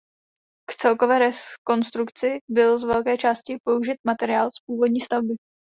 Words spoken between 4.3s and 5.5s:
z původní stavby.